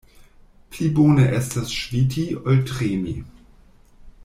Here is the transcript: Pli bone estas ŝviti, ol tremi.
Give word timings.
Pli 0.75 0.87
bone 0.99 1.27
estas 1.41 1.75
ŝviti, 1.81 2.25
ol 2.47 2.65
tremi. 2.73 3.15